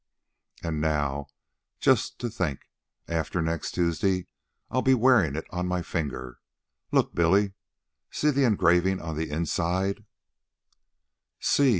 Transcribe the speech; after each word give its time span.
And 0.63 0.81
now, 0.81 1.27
just 1.79 2.17
to 2.21 2.29
think, 2.31 2.61
after 3.07 3.39
next 3.39 3.73
Tuesday 3.73 4.25
I'll 4.71 4.81
be 4.81 4.95
wearing 4.95 5.35
it 5.35 5.45
on 5.51 5.67
my 5.67 5.83
finger. 5.83 6.39
Look, 6.91 7.13
Billy, 7.13 7.53
see 8.09 8.31
the 8.31 8.43
engraving 8.45 8.99
on 8.99 9.15
the 9.15 9.29
inside." 9.29 10.03